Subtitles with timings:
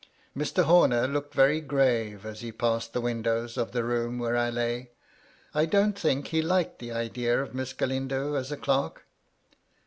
[0.35, 0.63] Mr.
[0.63, 4.89] Homer looked very grave as he passed the windows of the room where I lay.
[5.53, 9.05] I don't think he liked the idea of Miss Galindo as a clerk.